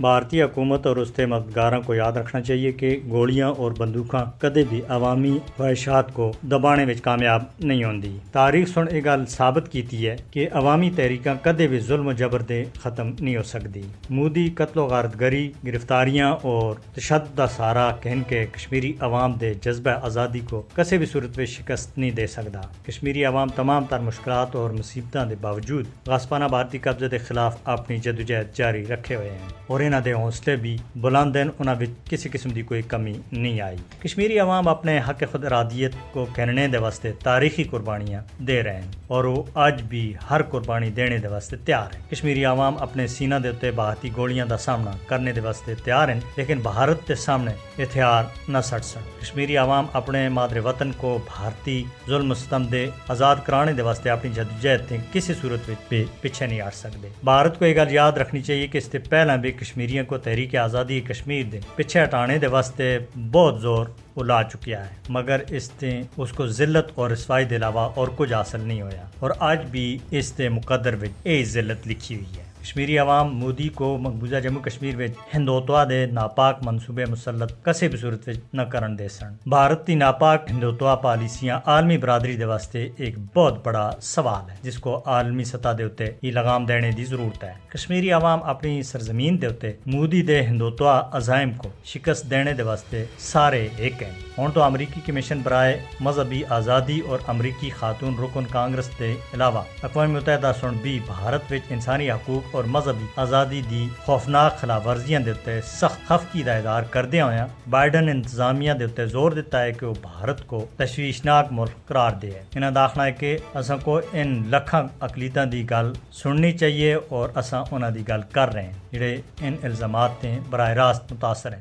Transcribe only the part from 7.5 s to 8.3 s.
نہیں ہوندی۔